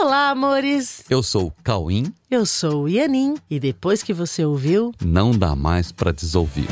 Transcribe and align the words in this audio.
Olá, 0.00 0.30
amores! 0.30 1.02
Eu 1.10 1.22
sou 1.22 1.48
o 1.48 1.52
Cauim. 1.62 2.12
Eu 2.30 2.46
sou 2.46 2.84
o 2.84 2.88
Ianin. 2.88 3.34
E 3.50 3.58
depois 3.58 4.02
que 4.02 4.12
você 4.14 4.44
ouviu, 4.44 4.92
Não 5.04 5.32
dá 5.32 5.54
mais 5.56 5.90
pra 5.90 6.12
desouvir. 6.12 6.68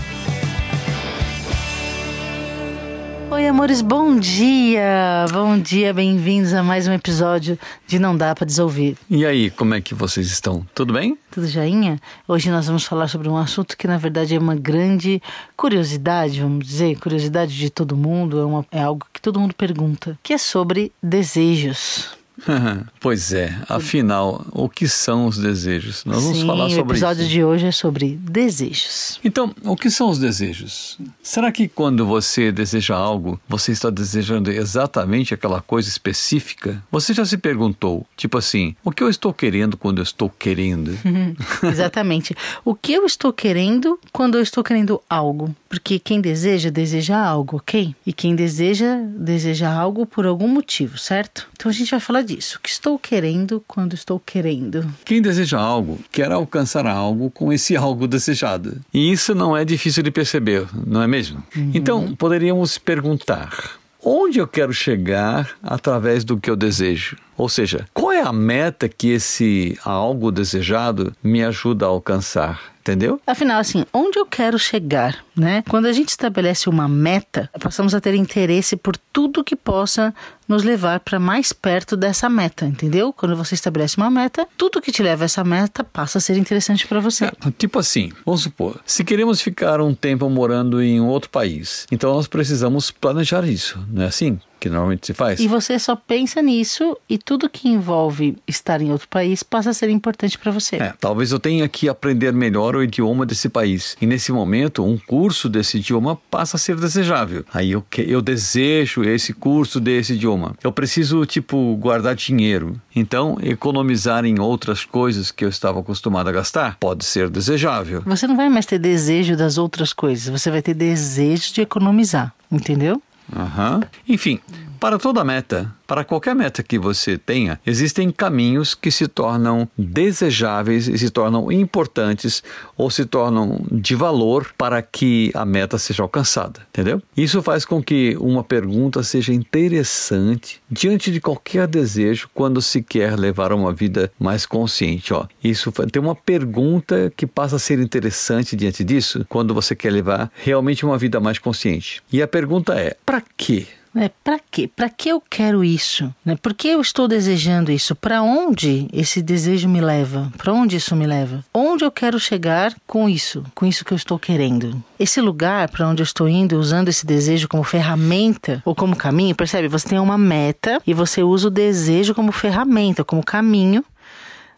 Oi, 3.30 3.48
amores, 3.48 3.82
bom 3.82 4.16
dia! 4.18 5.26
Bom 5.32 5.58
dia, 5.58 5.92
bem-vindos 5.92 6.54
a 6.54 6.62
mais 6.62 6.86
um 6.86 6.92
episódio 6.92 7.58
de 7.86 7.98
Não 7.98 8.16
Dá 8.16 8.34
Pra 8.34 8.46
Desouvir. 8.46 8.96
E 9.10 9.26
aí, 9.26 9.50
como 9.50 9.74
é 9.74 9.80
que 9.80 9.92
vocês 9.94 10.28
estão? 10.28 10.64
Tudo 10.74 10.92
bem? 10.94 11.18
Tudo 11.30 11.46
joinha? 11.46 12.00
Hoje 12.28 12.50
nós 12.50 12.66
vamos 12.66 12.84
falar 12.84 13.08
sobre 13.08 13.28
um 13.28 13.36
assunto 13.36 13.76
que, 13.76 13.86
na 13.88 13.98
verdade, 13.98 14.34
é 14.34 14.38
uma 14.38 14.54
grande 14.54 15.20
curiosidade, 15.56 16.40
vamos 16.40 16.64
dizer, 16.66 16.98
curiosidade 17.00 17.54
de 17.54 17.68
todo 17.68 17.96
mundo, 17.96 18.38
é, 18.38 18.44
uma- 18.44 18.64
é 18.70 18.80
algo 18.82 19.04
que 19.12 19.20
todo 19.20 19.40
mundo 19.40 19.54
pergunta, 19.54 20.16
que 20.22 20.32
é 20.32 20.38
sobre 20.38 20.92
desejos. 21.02 22.15
pois 23.00 23.32
é, 23.32 23.56
afinal, 23.68 24.46
o 24.52 24.68
que 24.68 24.88
são 24.88 25.26
os 25.26 25.38
desejos? 25.38 26.04
Nós 26.04 26.22
vamos 26.22 26.38
Sim, 26.38 26.46
falar 26.46 26.66
o 26.66 26.70
sobre 26.70 26.92
episódio 26.92 27.22
isso. 27.22 27.30
de 27.30 27.44
hoje 27.44 27.66
é 27.66 27.72
sobre 27.72 28.18
desejos. 28.20 29.20
Então, 29.24 29.54
o 29.64 29.76
que 29.76 29.90
são 29.90 30.08
os 30.08 30.18
desejos? 30.18 30.98
Será 31.22 31.50
que 31.50 31.68
quando 31.68 32.06
você 32.06 32.52
deseja 32.52 32.94
algo, 32.94 33.40
você 33.48 33.72
está 33.72 33.90
desejando 33.90 34.50
exatamente 34.50 35.34
aquela 35.34 35.60
coisa 35.60 35.88
específica? 35.88 36.82
Você 36.90 37.12
já 37.12 37.24
se 37.24 37.36
perguntou, 37.36 38.06
tipo 38.16 38.38
assim, 38.38 38.74
o 38.84 38.90
que 38.90 39.02
eu 39.02 39.08
estou 39.08 39.32
querendo 39.32 39.76
quando 39.76 39.98
eu 39.98 40.04
estou 40.04 40.30
querendo? 40.30 40.96
Exatamente. 41.62 42.34
O 42.64 42.74
que 42.74 42.92
eu 42.92 43.04
estou 43.04 43.32
querendo 43.32 43.98
quando 44.12 44.36
eu 44.36 44.42
estou 44.42 44.62
querendo 44.62 45.00
algo? 45.08 45.54
Porque 45.68 45.98
quem 45.98 46.20
deseja, 46.20 46.70
deseja 46.70 47.18
algo, 47.18 47.56
ok? 47.56 47.94
E 48.06 48.12
quem 48.12 48.34
deseja, 48.34 48.96
deseja 49.18 49.70
algo 49.72 50.06
por 50.06 50.26
algum 50.26 50.48
motivo, 50.48 50.96
certo? 50.96 51.48
Então 51.52 51.70
a 51.70 51.74
gente 51.74 51.90
vai 51.90 52.00
falar 52.00 52.22
disso. 52.22 52.35
O 52.36 52.60
que 52.60 52.68
estou 52.68 52.98
querendo 52.98 53.62
quando 53.66 53.94
estou 53.94 54.20
querendo? 54.20 54.86
Quem 55.04 55.22
deseja 55.22 55.58
algo 55.58 55.98
quer 56.12 56.30
alcançar 56.30 56.86
algo 56.86 57.30
com 57.30 57.52
esse 57.52 57.74
algo 57.76 58.06
desejado. 58.06 58.80
E 58.92 59.10
isso 59.10 59.34
não 59.34 59.56
é 59.56 59.64
difícil 59.64 60.02
de 60.02 60.10
perceber, 60.10 60.66
não 60.86 61.02
é 61.02 61.06
mesmo? 61.06 61.42
Então, 61.74 62.14
poderíamos 62.16 62.78
perguntar: 62.78 63.78
onde 64.02 64.38
eu 64.38 64.46
quero 64.46 64.72
chegar 64.72 65.50
através 65.62 66.24
do 66.24 66.38
que 66.38 66.50
eu 66.50 66.56
desejo? 66.56 67.16
Ou 67.36 67.48
seja, 67.48 67.86
qual 67.92 68.12
é 68.12 68.20
a 68.20 68.32
meta 68.32 68.88
que 68.88 69.10
esse 69.10 69.78
algo 69.84 70.32
desejado 70.32 71.14
me 71.22 71.44
ajuda 71.44 71.86
a 71.86 71.88
alcançar? 71.88 72.76
Entendeu? 72.86 73.20
Afinal, 73.26 73.58
assim, 73.58 73.84
onde 73.92 74.16
eu 74.16 74.24
quero 74.24 74.56
chegar, 74.60 75.18
né? 75.36 75.64
Quando 75.68 75.86
a 75.86 75.92
gente 75.92 76.10
estabelece 76.10 76.68
uma 76.68 76.86
meta, 76.86 77.50
passamos 77.60 77.96
a 77.96 78.00
ter 78.00 78.14
interesse 78.14 78.76
por 78.76 78.96
tudo 79.12 79.42
que 79.42 79.56
possa 79.56 80.14
nos 80.46 80.62
levar 80.62 81.00
para 81.00 81.18
mais 81.18 81.52
perto 81.52 81.96
dessa 81.96 82.28
meta, 82.28 82.64
entendeu? 82.64 83.12
Quando 83.12 83.34
você 83.34 83.56
estabelece 83.56 83.96
uma 83.96 84.08
meta, 84.08 84.46
tudo 84.56 84.80
que 84.80 84.92
te 84.92 85.02
leva 85.02 85.24
a 85.24 85.26
essa 85.26 85.42
meta 85.42 85.82
passa 85.82 86.18
a 86.18 86.20
ser 86.20 86.36
interessante 86.36 86.86
para 86.86 87.00
você. 87.00 87.24
É, 87.24 87.32
tipo 87.58 87.80
assim, 87.80 88.12
vamos 88.24 88.42
supor, 88.42 88.80
se 88.86 89.02
queremos 89.02 89.40
ficar 89.40 89.80
um 89.80 89.92
tempo 89.92 90.30
morando 90.30 90.80
em 90.80 91.00
outro 91.00 91.28
país, 91.28 91.88
então 91.90 92.14
nós 92.14 92.28
precisamos 92.28 92.92
planejar 92.92 93.44
isso, 93.48 93.84
não 93.90 94.04
é 94.04 94.06
assim 94.06 94.38
que 94.58 94.68
normalmente 94.68 95.06
se 95.06 95.14
faz? 95.14 95.40
E 95.40 95.46
você 95.48 95.78
só 95.78 95.94
pensa 95.96 96.40
nisso 96.42 96.96
e 97.08 97.18
tudo 97.18 97.48
que 97.48 97.68
envolve 97.68 98.36
estar 98.46 98.80
em 98.80 98.90
outro 98.90 99.08
país 99.08 99.42
passa 99.42 99.70
a 99.70 99.74
ser 99.74 99.88
importante 99.90 100.38
para 100.38 100.50
você. 100.50 100.76
É, 100.76 100.94
talvez 101.00 101.32
eu 101.32 101.38
tenha 101.38 101.68
que 101.68 101.88
aprender 101.88 102.32
melhor 102.32 102.74
o 102.74 102.82
idioma 102.82 103.24
desse 103.26 103.48
país. 103.48 103.96
E 104.00 104.06
nesse 104.06 104.32
momento, 104.32 104.84
um 104.84 104.96
curso 104.98 105.48
desse 105.48 105.78
idioma 105.78 106.16
passa 106.30 106.56
a 106.56 106.60
ser 106.60 106.76
desejável. 106.76 107.44
Aí 107.52 107.72
eu, 107.72 107.82
que- 107.88 108.02
eu 108.08 108.20
desejo 108.22 109.02
esse 109.04 109.32
curso 109.32 109.78
desse 109.80 110.14
idioma. 110.14 110.54
Eu 110.62 110.72
preciso, 110.72 111.24
tipo, 111.26 111.76
guardar 111.76 112.14
dinheiro. 112.14 112.80
Então, 112.94 113.36
economizar 113.42 114.24
em 114.24 114.38
outras 114.40 114.84
coisas 114.84 115.30
que 115.30 115.44
eu 115.44 115.48
estava 115.48 115.80
acostumado 115.80 116.28
a 116.28 116.32
gastar 116.32 116.76
pode 116.78 117.04
ser 117.04 117.28
desejável. 117.28 118.02
Você 118.06 118.26
não 118.26 118.36
vai 118.36 118.48
mais 118.48 118.64
ter 118.66 118.78
desejo 118.78 119.36
das 119.36 119.58
outras 119.58 119.92
coisas, 119.92 120.28
você 120.28 120.50
vai 120.50 120.62
ter 120.62 120.74
desejo 120.74 121.52
de 121.52 121.60
economizar, 121.60 122.32
entendeu? 122.50 123.02
Aham. 123.34 123.82
Enfim, 124.08 124.40
para 124.78 124.98
toda 124.98 125.24
meta, 125.24 125.72
para 125.86 126.04
qualquer 126.04 126.34
meta 126.34 126.62
que 126.62 126.78
você 126.78 127.16
tenha, 127.16 127.60
existem 127.64 128.10
caminhos 128.10 128.74
que 128.74 128.90
se 128.90 129.06
tornam 129.06 129.68
desejáveis 129.76 130.88
e 130.88 130.98
se 130.98 131.10
tornam 131.10 131.50
importantes 131.50 132.42
ou 132.76 132.90
se 132.90 133.04
tornam 133.04 133.64
de 133.70 133.94
valor 133.94 134.52
para 134.58 134.82
que 134.82 135.30
a 135.34 135.44
meta 135.44 135.78
seja 135.78 136.02
alcançada, 136.02 136.60
entendeu? 136.70 137.00
Isso 137.16 137.42
faz 137.42 137.64
com 137.64 137.82
que 137.82 138.16
uma 138.20 138.42
pergunta 138.42 139.02
seja 139.02 139.32
interessante 139.32 140.60
diante 140.70 141.12
de 141.12 141.20
qualquer 141.20 141.66
desejo 141.66 142.28
quando 142.34 142.60
se 142.60 142.82
quer 142.82 143.18
levar 143.18 143.52
uma 143.52 143.72
vida 143.72 144.10
mais 144.18 144.44
consciente, 144.44 145.14
ó. 145.14 145.26
Isso 145.42 145.72
tem 145.72 146.02
uma 146.02 146.14
pergunta 146.14 147.12
que 147.16 147.26
passa 147.26 147.56
a 147.56 147.60
ser 147.60 147.78
interessante 147.78 148.56
diante 148.56 148.82
disso 148.82 149.24
quando 149.28 149.54
você 149.54 149.74
quer 149.74 149.92
levar 149.92 150.30
realmente 150.34 150.84
uma 150.84 150.98
vida 150.98 151.20
mais 151.20 151.38
consciente. 151.38 152.02
E 152.12 152.20
a 152.22 152.28
pergunta 152.28 152.74
é: 152.74 152.96
para 153.04 153.22
quê? 153.36 153.66
É, 153.98 154.10
para 154.22 154.38
quê? 154.38 154.68
Para 154.68 154.90
que 154.90 155.08
eu 155.08 155.22
quero 155.22 155.64
isso? 155.64 156.14
Né? 156.22 156.36
Por 156.36 156.52
que 156.52 156.68
eu 156.68 156.82
estou 156.82 157.08
desejando 157.08 157.72
isso? 157.72 157.96
Para 157.96 158.22
onde 158.22 158.86
esse 158.92 159.22
desejo 159.22 159.68
me 159.68 159.80
leva? 159.80 160.30
Para 160.36 160.52
onde 160.52 160.76
isso 160.76 160.94
me 160.94 161.06
leva? 161.06 161.42
Onde 161.52 161.82
eu 161.82 161.90
quero 161.90 162.20
chegar 162.20 162.74
com 162.86 163.08
isso? 163.08 163.42
Com 163.54 163.64
isso 163.64 163.86
que 163.86 163.92
eu 163.92 163.96
estou 163.96 164.18
querendo? 164.18 164.84
Esse 164.98 165.18
lugar 165.22 165.70
para 165.70 165.88
onde 165.88 166.02
eu 166.02 166.04
estou 166.04 166.28
indo, 166.28 166.58
usando 166.58 166.88
esse 166.88 167.06
desejo 167.06 167.48
como 167.48 167.64
ferramenta 167.64 168.60
ou 168.66 168.74
como 168.74 168.94
caminho, 168.94 169.34
percebe? 169.34 169.66
Você 169.66 169.88
tem 169.88 169.98
uma 169.98 170.18
meta 170.18 170.78
e 170.86 170.92
você 170.92 171.22
usa 171.22 171.48
o 171.48 171.50
desejo 171.50 172.14
como 172.14 172.32
ferramenta, 172.32 173.02
como 173.02 173.24
caminho 173.24 173.82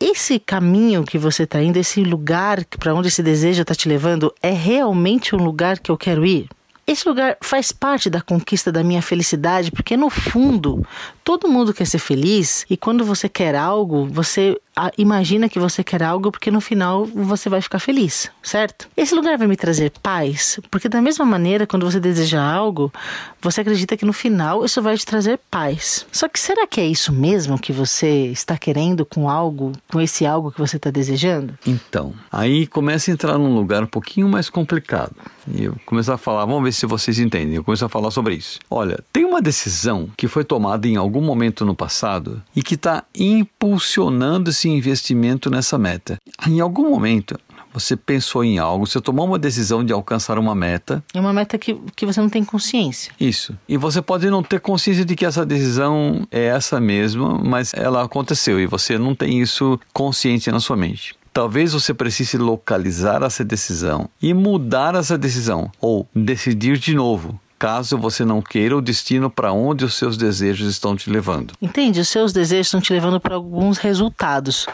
esse 0.00 0.38
caminho 0.38 1.02
que 1.02 1.18
você 1.18 1.42
está 1.42 1.60
indo, 1.60 1.76
esse 1.76 2.04
lugar 2.04 2.64
para 2.78 2.94
onde 2.94 3.08
esse 3.08 3.20
desejo 3.20 3.62
está 3.62 3.74
te 3.74 3.88
levando, 3.88 4.32
é 4.40 4.52
realmente 4.52 5.34
um 5.34 5.38
lugar 5.38 5.80
que 5.80 5.90
eu 5.90 5.96
quero 5.96 6.24
ir? 6.24 6.48
Esse 6.88 7.06
lugar 7.06 7.36
faz 7.42 7.70
parte 7.70 8.08
da 8.08 8.22
conquista 8.22 8.72
da 8.72 8.82
minha 8.82 9.02
felicidade, 9.02 9.70
porque 9.70 9.94
no 9.94 10.08
fundo, 10.08 10.82
todo 11.22 11.46
mundo 11.46 11.74
quer 11.74 11.84
ser 11.84 11.98
feliz 11.98 12.64
e 12.70 12.78
quando 12.78 13.04
você 13.04 13.28
quer 13.28 13.54
algo, 13.54 14.06
você 14.06 14.58
imagina 14.96 15.48
que 15.48 15.58
você 15.58 15.82
quer 15.82 16.02
algo 16.02 16.30
porque 16.30 16.50
no 16.50 16.60
final 16.60 17.04
você 17.04 17.48
vai 17.48 17.60
ficar 17.60 17.78
feliz, 17.78 18.30
certo? 18.42 18.88
Esse 18.96 19.14
lugar 19.14 19.36
vai 19.36 19.46
me 19.46 19.56
trazer 19.56 19.92
paz, 20.02 20.60
porque 20.70 20.88
da 20.88 21.00
mesma 21.00 21.24
maneira, 21.24 21.66
quando 21.66 21.90
você 21.90 22.00
deseja 22.00 22.42
algo, 22.42 22.92
você 23.40 23.60
acredita 23.60 23.96
que 23.96 24.04
no 24.04 24.12
final 24.12 24.64
isso 24.64 24.80
vai 24.82 24.96
te 24.96 25.04
trazer 25.04 25.40
paz. 25.50 26.06
Só 26.12 26.28
que 26.28 26.38
será 26.38 26.66
que 26.66 26.80
é 26.80 26.86
isso 26.86 27.12
mesmo 27.12 27.58
que 27.58 27.72
você 27.72 28.26
está 28.26 28.56
querendo 28.56 29.04
com 29.04 29.28
algo, 29.28 29.72
com 29.90 30.00
esse 30.00 30.26
algo 30.26 30.52
que 30.52 30.58
você 30.58 30.76
está 30.76 30.90
desejando? 30.90 31.58
Então, 31.66 32.12
aí 32.30 32.66
começa 32.66 33.10
a 33.10 33.14
entrar 33.14 33.38
num 33.38 33.54
lugar 33.54 33.82
um 33.82 33.86
pouquinho 33.86 34.28
mais 34.28 34.48
complicado. 34.48 35.14
E 35.54 35.64
eu 35.64 35.76
começo 35.86 36.12
a 36.12 36.18
falar, 36.18 36.44
vamos 36.44 36.62
ver 36.62 36.72
se 36.72 36.86
vocês 36.86 37.18
entendem. 37.18 37.54
Eu 37.54 37.64
começo 37.64 37.84
a 37.84 37.88
falar 37.88 38.10
sobre 38.10 38.34
isso. 38.34 38.58
Olha, 38.70 39.02
tem 39.12 39.24
uma 39.24 39.40
decisão 39.40 40.10
que 40.16 40.28
foi 40.28 40.44
tomada 40.44 40.86
em 40.86 40.96
algum 40.96 41.20
momento 41.20 41.64
no 41.64 41.74
passado 41.74 42.42
e 42.54 42.62
que 42.62 42.74
está 42.74 43.04
impulsionando 43.14 44.50
esse 44.50 44.67
investimento 44.68 45.50
nessa 45.50 45.78
meta. 45.78 46.18
Em 46.46 46.60
algum 46.60 46.90
momento, 46.90 47.38
você 47.72 47.96
pensou 47.96 48.42
em 48.42 48.58
algo, 48.58 48.86
você 48.86 49.00
tomou 49.00 49.26
uma 49.26 49.38
decisão 49.38 49.84
de 49.84 49.92
alcançar 49.92 50.38
uma 50.38 50.54
meta, 50.54 51.02
É 51.14 51.20
uma 51.20 51.32
meta 51.32 51.58
que, 51.58 51.74
que 51.94 52.06
você 52.06 52.20
não 52.20 52.28
tem 52.28 52.44
consciência. 52.44 53.12
isso. 53.20 53.56
E 53.68 53.76
você 53.76 54.00
pode 54.02 54.28
não 54.30 54.42
ter 54.42 54.60
consciência 54.60 55.04
de 55.04 55.14
que 55.14 55.24
essa 55.26 55.44
decisão 55.44 56.26
é 56.30 56.46
essa 56.46 56.80
mesma, 56.80 57.38
mas 57.38 57.72
ela 57.74 58.02
aconteceu 58.02 58.58
e 58.60 58.66
você 58.66 58.98
não 58.98 59.14
tem 59.14 59.40
isso 59.40 59.78
consciente 59.92 60.50
na 60.50 60.60
sua 60.60 60.76
mente. 60.76 61.14
Talvez 61.32 61.72
você 61.72 61.94
precise 61.94 62.36
localizar 62.36 63.22
essa 63.22 63.44
decisão 63.44 64.08
e 64.20 64.34
mudar 64.34 64.94
essa 64.96 65.16
decisão 65.16 65.70
ou 65.80 66.08
decidir 66.14 66.78
de 66.78 66.94
novo, 66.94 67.38
caso 67.58 67.98
você 67.98 68.24
não 68.24 68.40
queira 68.40 68.76
o 68.76 68.80
destino 68.80 69.28
para 69.28 69.52
onde 69.52 69.84
os 69.84 69.94
seus 69.94 70.16
desejos 70.16 70.68
estão 70.70 70.94
te 70.94 71.10
levando. 71.10 71.54
Entende? 71.60 72.00
Os 72.00 72.08
seus 72.08 72.32
desejos 72.32 72.68
estão 72.68 72.80
te 72.80 72.92
levando 72.92 73.18
para 73.18 73.34
alguns 73.34 73.78
resultados. 73.78 74.66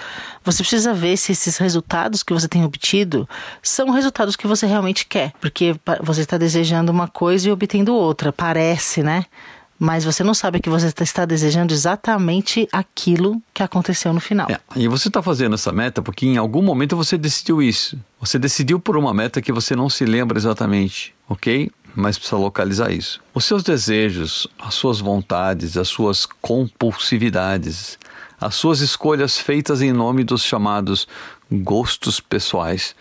Você 0.45 0.63
precisa 0.63 0.93
ver 0.93 1.17
se 1.17 1.33
esses 1.33 1.57
resultados 1.57 2.23
que 2.23 2.33
você 2.35 2.47
tem 2.47 2.65
obtido 2.65 3.29
são 3.63 3.91
resultados 3.91 4.37
que 4.37 4.47
você 4.47 4.67
realmente 4.67 5.07
quer. 5.07 5.33
Porque 5.41 5.75
você 6.03 6.21
está 6.21 6.37
desejando 6.37 6.93
uma 6.93 7.09
coisa 7.09 7.49
e 7.49 7.53
obtendo 7.53 7.95
outra. 7.95 8.33
Parece, 8.33 9.03
né? 9.03 9.25
Mas 9.77 10.05
você 10.05 10.23
não 10.23 10.35
sabe 10.35 10.61
que 10.61 10.71
você 10.71 10.93
tá- 10.93 11.03
está 11.03 11.25
desejando 11.25 11.73
exatamente 11.75 12.69
aquilo 12.71 13.43
que 13.53 13.63
aconteceu 13.63 14.13
no 14.13 14.21
final. 14.21 14.47
É, 14.49 14.61
e 14.77 14.87
você 14.87 15.09
está 15.09 15.21
fazendo 15.21 15.55
essa 15.55 15.73
meta 15.73 16.01
porque 16.01 16.27
em 16.27 16.37
algum 16.37 16.63
momento 16.63 16.97
você 16.97 17.19
decidiu 17.19 17.61
isso. 17.61 17.99
Você 18.21 18.39
decidiu 18.39 18.79
por 18.79 18.97
uma 18.97 19.13
meta 19.13 19.43
que 19.43 19.53
você 19.53 19.75
não 19.75 19.91
se 19.91 20.05
lembra 20.05 20.39
exatamente, 20.39 21.13
ok? 21.29 21.71
Mas 21.95 22.19
precisa 22.19 22.37
localizar 22.37 22.91
isso. 22.91 23.21
Os 23.33 23.45
seus 23.45 23.63
desejos, 23.63 24.49
as 24.59 24.75
suas 24.75 24.99
vontades, 25.01 25.77
as 25.77 25.89
suas 25.89 26.27
compulsividades, 26.27 27.99
as 28.41 28.55
suas 28.57 28.81
escolhas 28.81 29.39
feitas 29.39 29.81
em 29.81 29.93
nome 29.93 30.25
dos 30.25 30.43
chamados 30.43 31.07
gostos 31.51 32.19
pessoais. 32.19 32.97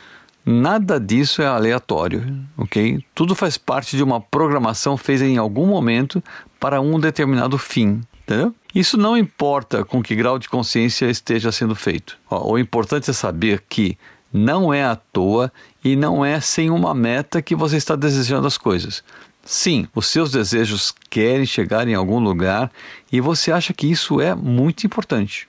Nada 0.45 0.99
disso 0.99 1.41
é 1.41 1.47
aleatório, 1.47 2.45
ok? 2.57 3.03
Tudo 3.15 3.33
faz 3.33 3.57
parte 3.57 3.95
de 3.95 4.03
uma 4.03 4.19
programação 4.19 4.97
feita 4.97 5.25
em 5.25 5.37
algum 5.37 5.65
momento 5.65 6.21
para 6.59 6.81
um 6.81 6.99
determinado 6.99 7.57
fim. 7.57 8.01
Entendeu? 8.23 8.53
Isso 8.73 8.97
não 8.97 9.17
importa 9.17 9.83
com 9.83 10.01
que 10.01 10.15
grau 10.15 10.39
de 10.39 10.47
consciência 10.47 11.09
esteja 11.09 11.51
sendo 11.51 11.75
feito. 11.75 12.17
O 12.29 12.57
importante 12.57 13.09
é 13.09 13.13
saber 13.13 13.63
que 13.67 13.97
não 14.33 14.73
é 14.73 14.83
à 14.83 14.95
toa 14.95 15.53
e 15.85 15.95
não 15.95 16.25
é 16.25 16.41
sem 16.41 16.71
uma 16.71 16.93
meta 16.93 17.41
que 17.41 17.55
você 17.55 17.77
está 17.77 17.95
desejando 17.95 18.47
as 18.47 18.57
coisas. 18.57 19.03
Sim, 19.45 19.87
os 19.93 20.07
seus 20.07 20.31
desejos 20.31 20.93
querem 21.09 21.45
chegar 21.45 21.85
em 21.87 21.93
algum 21.93 22.17
lugar 22.17 22.71
e 23.11 23.19
você 23.19 23.51
acha 23.51 23.73
que 23.73 23.85
isso 23.85 24.21
é 24.21 24.33
muito 24.33 24.85
importante. 24.85 25.47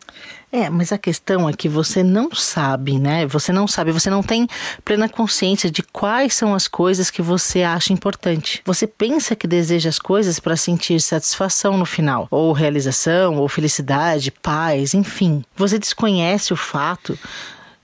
É, 0.50 0.69
mas 0.69 0.92
a 0.92 0.98
questão 0.98 1.48
é 1.48 1.52
que 1.52 1.69
você 1.69 2.02
não 2.02 2.32
sabe, 2.32 2.98
né? 2.98 3.26
Você 3.26 3.52
não 3.52 3.66
sabe, 3.66 3.90
você 3.90 4.08
não 4.08 4.22
tem 4.22 4.48
plena 4.84 5.08
consciência 5.08 5.69
de 5.70 5.82
quais 5.82 6.34
são 6.34 6.54
as 6.54 6.69
coisas 6.69 7.10
que 7.10 7.22
você 7.22 7.62
acha 7.62 7.92
importante. 7.92 8.62
Você 8.64 8.87
pensa 8.87 9.34
que 9.34 9.48
deseja 9.48 9.88
as 9.88 9.98
coisas 9.98 10.38
para 10.38 10.56
sentir 10.56 11.00
satisfação 11.00 11.76
no 11.76 11.84
final, 11.84 12.28
ou 12.30 12.52
realização, 12.52 13.37
ou 13.37 13.48
felicidade, 13.48 14.30
paz, 14.30 14.94
enfim. 14.94 15.44
Você 15.56 15.76
desconhece 15.76 16.52
o 16.52 16.56
fato 16.56 17.19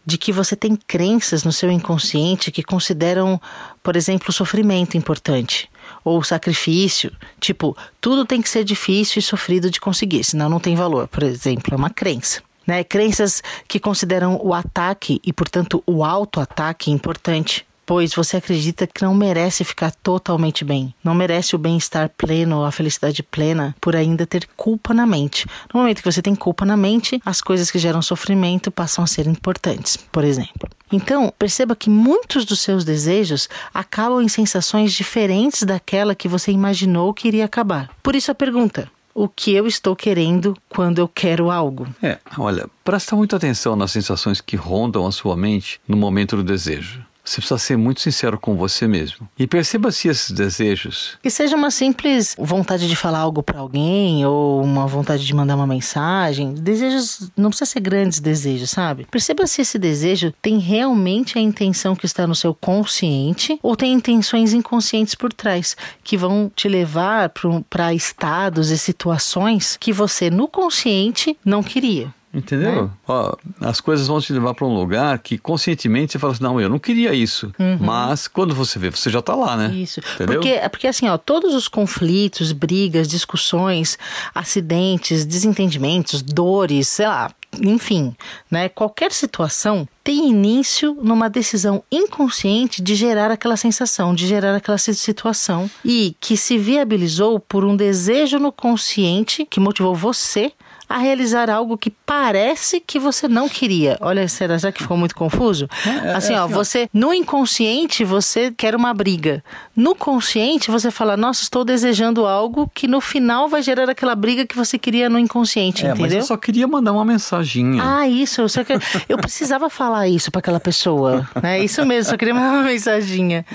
de 0.05 0.19
que 0.19 0.33
você 0.33 0.57
tem 0.57 0.77
crenças 0.77 1.45
no 1.45 1.53
seu 1.53 1.71
inconsciente 1.71 2.51
que 2.51 2.63
consideram, 2.63 3.41
por 3.83 3.97
exemplo, 3.97 4.27
o 4.31 4.33
sofrimento 4.33 4.97
importante 4.97 5.71
ou 6.05 6.23
sacrifício, 6.23 7.13
tipo, 7.39 7.77
tudo 8.01 8.25
tem 8.25 8.41
que 8.41 8.49
ser 8.49 8.65
difícil 8.65 9.19
e 9.19 9.23
sofrido 9.23 9.71
de 9.71 9.81
conseguir, 9.81 10.25
senão 10.25 10.49
não 10.49 10.61
tem 10.61 10.75
valor, 10.75 11.09
por 11.09 11.23
exemplo, 11.23 11.75
é 11.75 11.77
uma 11.77 11.91
crença. 11.91 12.43
Né? 12.67 12.85
Crenças 12.85 13.43
que 13.67 13.81
consideram 13.81 14.39
o 14.43 14.55
ataque 14.55 15.21
e, 15.25 15.33
portanto, 15.33 15.83
o 15.87 16.05
auto-ataque 16.05 16.91
importante 16.91 17.67
pois 17.91 18.15
você 18.15 18.37
acredita 18.37 18.87
que 18.87 19.03
não 19.03 19.13
merece 19.13 19.65
ficar 19.65 19.91
totalmente 19.91 20.65
bem, 20.65 20.95
não 21.03 21.13
merece 21.13 21.57
o 21.57 21.59
bem-estar 21.59 22.09
pleno, 22.17 22.65
a 22.65 22.71
felicidade 22.71 23.21
plena, 23.21 23.75
por 23.81 23.97
ainda 23.97 24.25
ter 24.25 24.49
culpa 24.57 24.95
na 24.95 25.05
mente. 25.05 25.45
No 25.75 25.81
momento 25.81 26.01
que 26.01 26.13
você 26.13 26.23
tem 26.23 26.37
culpa 26.37 26.65
na 26.65 26.77
mente, 26.77 27.21
as 27.27 27.41
coisas 27.41 27.69
que 27.69 27.81
geram 27.81 28.01
sofrimento 28.01 28.71
passam 28.71 29.03
a 29.03 29.09
ser 29.09 29.27
importantes, 29.27 29.97
por 29.97 30.23
exemplo. 30.23 30.71
Então, 30.93 31.35
perceba 31.37 31.75
que 31.75 31.91
muitos 31.91 32.45
dos 32.45 32.61
seus 32.61 32.85
desejos 32.85 33.49
acabam 33.75 34.23
em 34.23 34.29
sensações 34.29 34.93
diferentes 34.93 35.65
daquela 35.65 36.15
que 36.15 36.29
você 36.29 36.53
imaginou 36.53 37.13
que 37.13 37.27
iria 37.27 37.45
acabar. 37.45 37.91
Por 38.05 38.15
isso 38.15 38.31
a 38.31 38.37
pergunta: 38.37 38.89
o 39.13 39.29
que 39.29 39.53
eu 39.53 39.67
estou 39.67 39.97
querendo 39.97 40.57
quando 40.69 41.01
eu 41.01 41.09
quero 41.09 41.51
algo. 41.51 41.89
É, 42.01 42.19
olha, 42.39 42.69
presta 42.85 43.17
muita 43.17 43.35
atenção 43.35 43.75
nas 43.75 43.91
sensações 43.91 44.41
que 44.41 44.55
rondam 44.55 45.09
a 45.09 45.11
sua 45.11 45.37
mente 45.37 45.81
no 45.89 45.97
momento 45.97 46.37
do 46.37 46.45
desejo. 46.45 47.10
Você 47.31 47.37
precisa 47.37 47.59
ser 47.59 47.79
muito 47.79 48.01
sincero 48.01 48.37
com 48.41 48.57
você 48.57 48.89
mesmo. 48.89 49.29
E 49.39 49.47
perceba 49.47 49.93
se 49.93 50.09
esses 50.09 50.33
desejos. 50.33 51.17
Que 51.23 51.31
seja 51.31 51.55
uma 51.55 51.71
simples 51.71 52.35
vontade 52.37 52.89
de 52.89 52.97
falar 52.97 53.21
algo 53.21 53.41
para 53.41 53.61
alguém 53.61 54.27
ou 54.27 54.61
uma 54.61 54.85
vontade 54.89 55.25
de 55.25 55.33
mandar 55.33 55.55
uma 55.55 55.67
mensagem. 55.67 56.53
Desejos 56.55 57.31
não 57.37 57.51
precisa 57.51 57.71
ser 57.71 57.79
grandes 57.79 58.19
desejos, 58.19 58.71
sabe? 58.71 59.07
Perceba 59.09 59.47
se 59.47 59.63
esse 59.63 59.79
desejo 59.79 60.35
tem 60.43 60.59
realmente 60.59 61.39
a 61.39 61.41
intenção 61.41 61.95
que 61.95 62.05
está 62.05 62.27
no 62.27 62.35
seu 62.35 62.53
consciente 62.53 63.61
ou 63.63 63.77
tem 63.77 63.93
intenções 63.93 64.53
inconscientes 64.53 65.15
por 65.15 65.33
trás 65.33 65.77
que 66.03 66.17
vão 66.17 66.51
te 66.53 66.69
levar 66.69 67.33
para 67.71 67.95
estados 67.95 68.71
e 68.71 68.79
situações 68.79 69.77
que 69.79 69.93
você 69.93 70.31
no 70.31 70.49
consciente 70.49 71.39
não 71.45 71.63
queria. 71.63 72.13
Entendeu? 72.33 72.85
Né? 72.85 72.91
Ó, 73.09 73.35
as 73.61 73.81
coisas 73.81 74.07
vão 74.07 74.21
te 74.21 74.33
levar 74.33 74.55
para 74.55 74.67
um 74.67 74.75
lugar 74.75 75.19
que 75.19 75.37
conscientemente 75.37 76.13
você 76.13 76.19
fala 76.19 76.33
assim, 76.33 76.43
não, 76.43 76.61
eu 76.61 76.69
não 76.69 76.79
queria 76.79 77.13
isso. 77.13 77.53
Uhum. 77.59 77.79
Mas 77.81 78.29
quando 78.29 78.55
você 78.55 78.79
vê, 78.79 78.89
você 78.89 79.11
já 79.11 79.19
está 79.19 79.35
lá, 79.35 79.57
né? 79.57 79.75
Isso. 79.75 80.01
Entendeu? 80.15 80.41
Porque, 80.41 80.69
porque 80.69 80.87
assim, 80.87 81.09
ó, 81.09 81.19
todos 81.19 81.55
os 81.55 81.67
conflitos, 81.67 82.53
brigas, 82.53 83.09
discussões, 83.09 83.99
acidentes, 84.33 85.25
desentendimentos, 85.27 86.23
dores, 86.23 86.87
sei 86.89 87.09
lá, 87.09 87.31
enfim, 87.61 88.15
né? 88.49 88.69
Qualquer 88.69 89.11
situação 89.11 89.89
tem 90.05 90.29
início 90.29 90.97
numa 91.03 91.29
decisão 91.29 91.83
inconsciente 91.91 92.81
de 92.81 92.95
gerar 92.95 93.31
aquela 93.31 93.57
sensação, 93.57 94.15
de 94.15 94.27
gerar 94.27 94.55
aquela 94.55 94.79
situação 94.79 95.69
e 95.85 96.15
que 96.21 96.37
se 96.37 96.57
viabilizou 96.57 97.41
por 97.41 97.65
um 97.65 97.75
desejo 97.75 98.39
no 98.39 98.53
consciente 98.53 99.45
que 99.45 99.59
motivou 99.59 99.97
você 99.97 100.53
a 100.91 100.99
realizar 100.99 101.49
algo 101.49 101.79
que 101.79 101.89
parece 101.89 102.81
que 102.81 102.99
você 102.99 103.29
não 103.29 103.49
queria. 103.49 103.97
Olha, 104.01 104.27
será 104.27 104.73
que 104.73 104.83
ficou 104.83 104.97
muito 104.97 105.15
confuso? 105.15 105.69
É, 105.87 106.09
é 106.09 106.15
assim, 106.17 106.35
é, 106.35 106.41
ó, 106.41 106.47
assim, 106.47 106.53
você 106.53 106.91
no 106.93 107.15
inconsciente 107.15 108.05
você 108.05 108.51
quer 108.51 108.75
uma 108.75 108.93
briga. 108.93 109.45
No 109.77 109.95
consciente 109.95 110.69
você 110.69 110.91
fala, 110.91 111.17
nossa, 111.17 111.45
estou 111.45 111.65
desejando 111.65 112.27
algo 112.27 112.69
que 112.75 112.89
no 112.89 113.01
final 113.01 113.49
vai 113.49 113.63
gerar 113.63 113.89
aquela 113.89 114.17
briga 114.17 114.45
que 114.45 114.57
você 114.57 114.77
queria 114.81 115.09
no 115.09 115.17
inconsciente, 115.17 115.87
é, 115.87 115.91
entendeu? 115.91 116.07
Mas 116.07 116.13
eu 116.13 116.23
só 116.23 116.37
queria 116.37 116.67
mandar 116.67 116.93
uma 116.93 117.05
mensaginha. 117.05 117.81
Ah, 117.85 118.09
isso, 118.09 118.41
eu 118.41 118.49
só 118.49 118.65
que 118.65 118.73
eu 119.09 119.17
precisava 119.17 119.71
falar 119.71 120.09
isso 120.09 120.29
para 120.33 120.41
aquela 120.41 120.59
pessoa, 120.59 121.29
né? 121.41 121.63
Isso 121.63 121.87
mesmo, 121.87 122.11
só 122.11 122.17
queria 122.17 122.35
mandar 122.35 122.51
uma 122.51 122.65
mensaginha. 122.65 123.47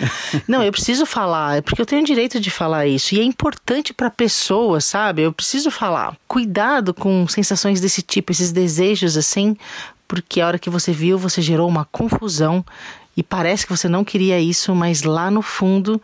Não, 0.48 0.64
eu 0.64 0.72
preciso 0.72 1.06
falar, 1.06 1.58
é 1.58 1.62
porque 1.62 1.82
eu 1.82 1.86
tenho 1.86 2.02
o 2.02 2.06
direito 2.06 2.40
de 2.40 2.50
falar 2.50 2.88
isso 2.88 3.14
e 3.14 3.20
é 3.20 3.24
importante 3.24 3.94
para 3.94 4.08
a 4.08 4.12
pessoa, 4.12 4.80
sabe? 4.80 5.24
Eu 5.24 5.34
preciso 5.34 5.70
falar. 5.70 6.16
Cuidado 6.30 6.94
com 6.94 7.25
sensações 7.28 7.80
desse 7.80 8.02
tipo, 8.02 8.32
esses 8.32 8.52
desejos 8.52 9.18
assim, 9.18 9.56
porque 10.08 10.42
a 10.42 10.48
hora 10.48 10.60
que 10.60 10.70
você 10.70 10.92
viu, 10.92 11.18
você 11.18 11.42
gerou 11.42 11.68
uma 11.68 11.86
confusão 11.86 12.64
e 13.18 13.24
parece 13.24 13.66
que 13.66 13.76
você 13.76 13.88
não 13.88 14.04
queria 14.04 14.40
isso, 14.40 14.76
mas 14.76 15.04
lá 15.04 15.32
no 15.32 15.42
fundo 15.42 16.02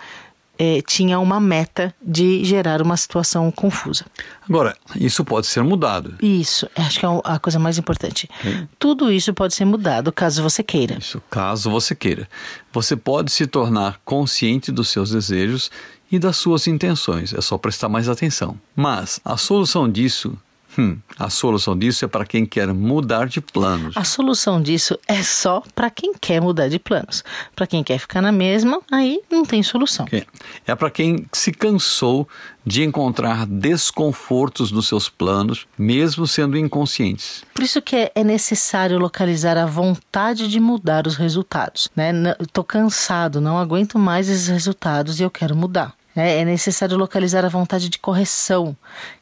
é, 0.57 0.79
tinha 0.81 1.19
uma 1.19 1.39
meta 1.39 1.94
de 2.00 2.44
gerar 2.45 2.83
uma 2.83 2.95
situação 2.95 3.50
confusa. 3.51 4.06
Agora, 4.47 4.77
isso 4.95 5.25
pode 5.25 5.47
ser 5.47 5.63
mudado. 5.63 6.15
Isso, 6.21 6.69
acho 6.75 7.00
que 7.00 7.06
é 7.06 7.09
a 7.23 7.39
coisa 7.39 7.57
mais 7.57 7.79
importante. 7.79 8.29
Tudo 8.77 9.12
isso 9.12 9.33
pode 9.33 9.56
ser 9.56 9.65
mudado 9.65 10.12
caso 10.12 10.44
você 10.44 10.62
queira. 10.62 10.97
Isso, 11.00 11.21
caso 11.31 11.69
você 11.71 11.95
queira. 11.95 12.29
Você 12.71 12.95
pode 12.95 13.31
se 13.31 13.47
tornar 13.47 14.00
consciente 14.06 14.71
dos 14.71 14.89
seus 14.89 15.09
desejos 15.09 15.71
e 16.12 16.19
das 16.19 16.38
suas 16.38 16.68
intenções, 16.68 17.33
é 17.33 17.41
só 17.41 17.57
prestar 17.57 17.89
mais 17.89 18.07
atenção. 18.07 18.59
Mas 18.75 19.19
a 19.25 19.38
solução 19.38 19.89
disso 19.89 20.38
Hum, 20.77 20.97
a 21.19 21.29
solução 21.29 21.77
disso 21.77 22.06
é 22.06 22.07
para 22.07 22.25
quem 22.25 22.45
quer 22.45 22.73
mudar 22.73 23.27
de 23.27 23.41
planos. 23.41 23.95
A 23.97 24.03
solução 24.03 24.62
disso 24.62 24.97
é 25.07 25.21
só 25.21 25.62
para 25.75 25.89
quem 25.89 26.13
quer 26.13 26.41
mudar 26.41 26.69
de 26.69 26.79
planos. 26.79 27.23
Para 27.56 27.68
quem 27.68 27.83
quer 27.83 28.00
ficar 28.00 28.21
na 28.21 28.31
mesma, 28.31 28.81
aí 28.91 29.21
não 29.29 29.44
tem 29.44 29.62
solução. 29.62 30.06
É, 30.12 30.25
é 30.65 30.75
para 30.75 30.89
quem 30.89 31.25
se 31.33 31.51
cansou 31.51 32.27
de 32.65 32.83
encontrar 32.83 33.45
desconfortos 33.45 34.71
nos 34.71 34.88
seus 34.88 35.09
planos, 35.09 35.68
mesmo 35.77 36.27
sendo 36.27 36.57
inconscientes. 36.57 37.44
Por 37.53 37.63
isso 37.63 37.81
que 37.81 37.95
é, 37.95 38.12
é 38.15 38.23
necessário 38.23 39.00
localizar 39.00 39.57
a 39.57 39.65
vontade 39.65 40.47
de 40.47 40.59
mudar 40.59 41.07
os 41.07 41.16
resultados. 41.16 41.90
Né? 41.95 42.11
Estou 42.40 42.63
cansado, 42.63 43.42
não 43.42 43.57
aguento 43.57 43.97
mais 43.97 44.30
esses 44.30 44.47
resultados 44.47 45.19
e 45.19 45.23
eu 45.23 45.30
quero 45.30 45.56
mudar. 45.56 45.95
É, 46.15 46.39
é 46.39 46.45
necessário 46.45 46.97
localizar 46.97 47.45
a 47.45 47.49
vontade 47.49 47.89
de 47.89 47.99
correção, 47.99 48.75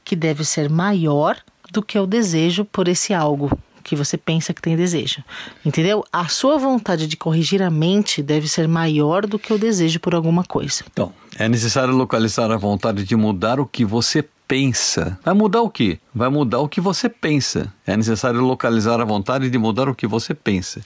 que 0.03 0.15
deve 0.15 0.43
ser 0.43 0.69
maior 0.69 1.37
do 1.71 1.83
que 1.83 1.97
o 1.97 2.07
desejo 2.07 2.65
por 2.65 2.87
esse 2.87 3.13
algo 3.13 3.51
que 3.83 3.95
você 3.95 4.17
pensa 4.17 4.53
que 4.53 4.61
tem 4.61 4.75
desejo. 4.75 5.23
Entendeu? 5.65 6.03
A 6.11 6.27
sua 6.27 6.57
vontade 6.57 7.07
de 7.07 7.17
corrigir 7.17 7.61
a 7.63 7.69
mente 7.69 8.21
deve 8.21 8.47
ser 8.47 8.67
maior 8.67 9.25
do 9.25 9.39
que 9.39 9.51
o 9.51 9.57
desejo 9.57 9.99
por 9.99 10.13
alguma 10.13 10.43
coisa. 10.43 10.83
Então, 10.91 11.11
é 11.37 11.49
necessário 11.49 11.93
localizar 11.95 12.51
a 12.51 12.57
vontade 12.57 13.03
de 13.03 13.15
mudar 13.15 13.59
o 13.59 13.65
que 13.65 13.83
você 13.83 14.23
pensa. 14.47 15.17
Vai 15.23 15.33
mudar 15.33 15.61
o 15.61 15.69
quê? 15.69 15.99
Vai 16.13 16.29
mudar 16.29 16.59
o 16.59 16.69
que 16.69 16.81
você 16.81 17.09
pensa. 17.09 17.73
É 17.85 17.95
necessário 17.97 18.41
localizar 18.41 18.99
a 19.01 19.05
vontade 19.05 19.49
de 19.49 19.57
mudar 19.57 19.89
o 19.89 19.95
que 19.95 20.05
você 20.05 20.33
pensa. 20.35 20.81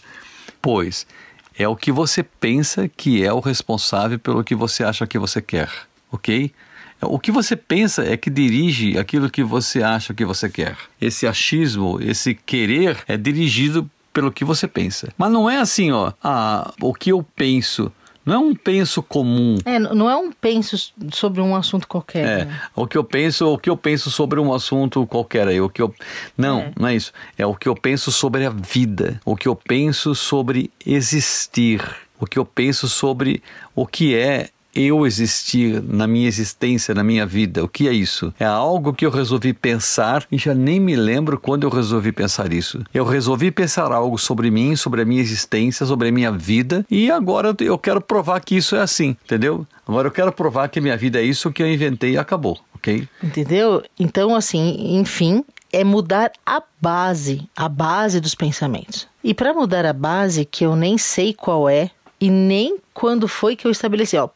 Pois 0.62 1.06
é 1.58 1.68
o 1.68 1.76
que 1.76 1.92
você 1.92 2.24
pensa 2.24 2.88
que 2.88 3.24
é 3.24 3.34
o 3.34 3.40
responsável 3.40 4.18
pelo 4.18 4.44
que 4.44 4.56
você 4.56 4.84
acha 4.84 5.06
que 5.06 5.20
você 5.20 5.42
quer 5.42 5.70
ok? 6.14 6.54
O 7.02 7.20
que 7.20 7.32
você 7.32 7.56
pensa 7.56 8.06
é 8.06 8.16
que 8.16 8.30
dirige 8.30 8.98
aquilo 8.98 9.30
que 9.30 9.44
você 9.44 9.84
acha 9.84 10.14
que 10.14 10.24
você 10.24 10.50
quer. 10.50 10.78
Esse 11.02 11.28
achismo, 11.28 12.00
esse 12.02 12.34
querer 12.34 13.04
é 13.08 13.18
dirigido 13.18 13.90
pelo 14.14 14.32
que 14.32 14.46
você 14.46 14.68
pensa. 14.68 15.12
Mas 15.18 15.32
não 15.32 15.50
é 15.50 15.58
assim, 15.58 15.92
ó, 15.92 16.14
ah, 16.24 16.72
o 16.80 16.94
que 16.94 17.12
eu 17.12 17.26
penso. 17.36 17.92
Não 18.26 18.34
é 18.36 18.38
um 18.38 18.56
penso 18.56 19.04
comum. 19.04 19.58
É, 19.66 19.78
não 19.78 20.10
é 20.10 20.16
um 20.16 20.32
penso 20.32 20.94
sobre 21.12 21.42
um 21.42 21.54
assunto 21.58 21.86
qualquer. 21.86 22.26
É, 22.26 22.46
né? 22.46 22.62
o 22.74 22.88
que 22.88 22.98
eu 22.98 23.04
penso, 23.04 23.48
o 23.48 23.58
que 23.58 23.70
eu 23.70 23.76
penso 23.76 24.10
sobre 24.10 24.40
um 24.40 24.54
assunto 24.54 25.06
qualquer 25.06 25.46
aí, 25.46 25.60
o 25.60 25.68
que 25.68 25.82
eu 25.82 25.94
Não, 26.38 26.60
é. 26.60 26.72
não 26.80 26.88
é 26.88 26.96
isso. 26.96 27.12
É 27.38 27.46
o 27.46 27.54
que 27.54 27.68
eu 27.68 27.76
penso 27.76 28.14
sobre 28.14 28.46
a 28.46 28.50
vida, 28.50 29.20
o 29.26 29.36
que 29.36 29.48
eu 29.48 29.56
penso 29.56 30.16
sobre 30.16 30.72
existir, 30.86 31.84
o 32.18 32.26
que 32.26 32.40
eu 32.40 32.46
penso 32.46 32.88
sobre 32.88 33.44
o 33.76 33.86
que 33.86 34.16
é 34.16 34.52
eu 34.74 35.06
existir 35.06 35.82
na 35.82 36.08
minha 36.08 36.28
existência, 36.28 36.94
na 36.94 37.04
minha 37.04 37.26
vida. 37.26 37.64
O 37.64 37.68
que 37.68 37.88
é 37.88 37.94
isso? 37.94 38.34
É 38.40 38.46
algo 38.46 38.94
que 38.94 39.06
eu 39.06 39.12
resolvi 39.12 39.54
pensar 39.54 40.26
e 40.32 40.38
já 40.38 40.54
nem 40.54 40.80
me 40.80 40.96
lembro 40.96 41.40
quando 41.40 41.64
eu 41.64 41.70
resolvi 41.70 42.12
pensar 42.12 42.52
isso. 42.52 42.84
Eu 42.94 43.06
resolvi 43.06 43.52
pensar 43.52 43.92
algo 43.92 44.18
sobre 44.18 44.50
mim, 44.50 44.76
sobre 44.76 45.02
a 45.02 45.06
minha 45.06 45.22
existência, 45.22 45.86
sobre 45.86 46.10
a 46.10 46.12
minha 46.12 46.32
vida 46.32 46.86
e 46.90 47.12
agora 47.12 47.56
eu 47.60 47.78
quero 47.78 48.02
provar 48.02 48.40
que 48.40 48.56
isso 48.56 48.76
é 48.76 48.82
assim, 48.82 49.16
entendeu? 49.24 49.66
Agora 49.88 50.08
eu 50.08 50.12
quero 50.12 50.32
provar 50.32 50.68
que 50.70 50.82
minha 50.82 50.98
vida 50.98 51.20
é 51.20 51.24
isso 51.24 51.52
que 51.52 51.62
eu 51.62 51.72
inventei 51.72 52.12
e 52.12 52.18
acabou, 52.18 52.60
ok? 52.76 53.08
Entendeu? 53.22 53.84
Então, 54.00 54.36
assim, 54.36 54.98
enfim, 54.98 55.44
é 55.72 55.84
mudar 55.84 56.32
a 56.46 56.62
base, 56.80 57.50
a 57.56 57.68
base 57.68 58.20
dos 58.20 58.36
pensamentos. 58.36 59.08
E 59.24 59.34
para 59.34 59.54
mudar 59.54 59.86
a 59.86 59.94
base, 59.94 60.46
que 60.46 60.66
eu 60.66 60.76
nem 60.76 60.98
sei 60.98 61.34
qual 61.34 61.68
é, 61.68 61.90
e 62.24 62.30
nem 62.30 62.78
quando 62.94 63.28
foi 63.28 63.54
que 63.54 63.68
eu 63.68 63.72
estabeleci. 63.72 64.16
Ó, 64.16 64.30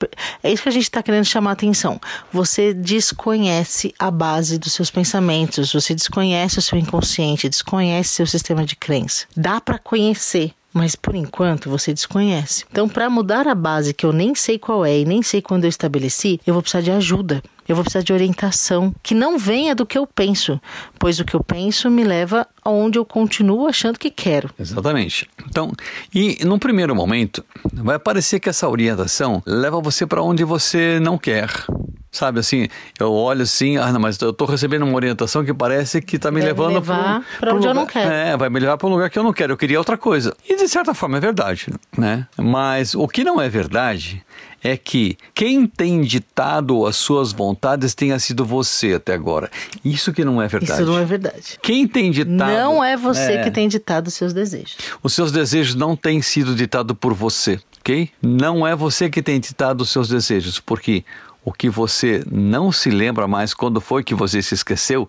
é 0.44 0.52
isso 0.52 0.64
que 0.64 0.68
a 0.68 0.74
gente 0.74 0.84
está 0.84 1.02
querendo 1.02 1.24
chamar 1.24 1.52
a 1.52 1.54
atenção. 1.54 2.02
Você 2.34 2.74
desconhece 2.74 3.96
a 3.98 4.12
base 4.12 4.58
dos 4.58 4.74
seus 4.74 4.92
pensamentos, 4.92 5.72
você 5.72 5.96
desconhece 5.96 6.60
o 6.60 6.62
seu 6.62 6.78
inconsciente, 6.78 7.48
desconhece 7.48 8.10
seu 8.10 8.28
sistema 8.28 8.66
de 8.66 8.76
crença. 8.76 9.26
Dá 9.38 9.62
para 9.62 9.80
conhecer, 9.80 10.52
mas 10.74 10.96
por 10.96 11.16
enquanto 11.16 11.70
você 11.70 11.94
desconhece. 11.94 12.66
Então, 12.72 12.88
para 12.88 13.10
mudar 13.10 13.48
a 13.48 13.56
base 13.56 13.94
que 13.94 14.06
eu 14.06 14.14
nem 14.14 14.36
sei 14.36 14.60
qual 14.60 14.86
é 14.86 15.00
e 15.00 15.06
nem 15.06 15.22
sei 15.22 15.42
quando 15.42 15.64
eu 15.64 15.70
estabeleci, 15.70 16.40
eu 16.46 16.54
vou 16.54 16.62
precisar 16.62 16.82
de 16.82 16.92
ajuda. 16.92 17.42
Eu 17.68 17.76
vou 17.76 17.84
precisar 17.84 18.04
de 18.04 18.14
orientação 18.14 18.96
que 19.04 19.14
não 19.14 19.38
venha 19.38 19.76
do 19.76 19.86
que 19.86 19.98
eu 19.98 20.08
penso, 20.08 20.60
pois 20.98 21.20
o 21.20 21.26
que 21.26 21.36
eu 21.36 21.44
penso 21.44 21.92
me 21.92 22.04
leva 22.04 22.48
aonde 22.64 22.98
eu 22.98 23.04
continuo 23.04 23.68
achando 23.68 24.00
que 24.00 24.10
quero. 24.10 24.50
Exatamente. 24.58 25.30
Então, 25.46 25.74
e 26.14 26.38
num 26.46 26.58
primeiro 26.58 26.96
momento, 26.96 27.44
vai 27.74 28.00
parecer 28.00 28.40
que 28.40 28.48
essa 28.48 28.70
orientação 28.70 29.44
leva 29.46 29.82
você 29.82 30.08
para 30.08 30.24
onde 30.24 30.46
você 30.46 30.98
não 31.02 31.18
quer. 31.18 31.50
Sabe 32.18 32.40
assim, 32.40 32.68
eu 33.00 33.14
olho 33.14 33.44
assim, 33.44 33.78
ah, 33.78 33.92
não, 33.92 34.00
mas 34.00 34.20
eu 34.20 34.32
estou 34.32 34.48
recebendo 34.48 34.82
uma 34.82 34.96
orientação 34.96 35.46
que 35.46 35.54
parece 35.54 36.02
que 36.02 36.16
está 36.16 36.32
me 36.32 36.40
Deve 36.40 36.52
levando 36.52 36.82
pra 36.82 37.22
onde 37.44 37.54
lugar, 37.54 37.70
eu 37.70 37.74
não 37.76 37.86
quero. 37.86 38.12
É, 38.12 38.36
vai 38.36 38.50
me 38.50 38.60
levar 38.60 38.76
para 38.76 38.88
um 38.88 38.92
lugar 38.92 39.08
que 39.12 39.20
eu 39.20 39.24
não 39.24 39.32
quero. 39.32 39.54
Eu 39.54 39.58
queria 39.58 39.78
outra 39.78 39.96
coisa. 39.96 40.36
E 40.50 40.56
de 40.56 40.68
certa 40.68 40.96
forma 40.96 41.18
é 41.18 41.20
verdade, 41.20 41.68
né? 41.96 42.26
Mas 42.36 42.96
o 42.96 43.08
que 43.08 43.24
não 43.24 43.40
é 43.40 43.48
verdade 43.48 44.26
é 44.64 44.76
que 44.76 45.16
quem 45.36 45.68
tem 45.68 46.02
ditado 46.02 46.88
as 46.88 46.96
suas 46.96 47.32
vontades 47.32 47.94
tenha 47.94 48.18
sido 48.18 48.44
você 48.44 48.96
até 48.96 49.14
agora. 49.14 49.52
Isso 49.86 50.12
que 50.12 50.26
não 50.26 50.42
é 50.42 50.48
verdade. 50.48 50.82
Isso 50.82 50.92
não 50.92 50.98
é 50.98 51.06
verdade. 51.06 51.60
Quem 51.62 51.88
tem 51.88 52.10
ditado. 52.10 52.52
Não 52.52 52.84
é 52.84 52.98
você 52.98 53.44
que 53.44 53.52
tem 53.52 53.68
ditado 53.68 54.08
os 54.08 54.16
seus 54.16 54.34
desejos. 54.34 54.76
Os 55.04 55.14
seus 55.14 55.32
desejos 55.32 55.76
não 55.76 55.96
têm 55.96 56.20
sido 56.22 56.56
ditados 56.56 56.98
por 57.00 57.14
você, 57.14 57.60
ok? 57.80 58.10
Não 58.22 58.66
é 58.66 58.76
você 58.76 59.08
que 59.08 59.22
tem 59.22 59.40
ditado 59.40 59.82
os 59.82 59.92
seus 59.92 60.10
desejos, 60.10 60.60
porque 60.60 61.06
o 61.48 61.54
que 61.54 61.70
você 61.70 62.26
não 62.30 62.74
se 62.74 62.90
lembra 62.90 63.26
mais 63.26 63.54
quando 63.54 63.80
foi 63.80 64.04
que 64.04 64.14
você 64.14 64.42
se 64.42 64.54
esqueceu 64.54 65.08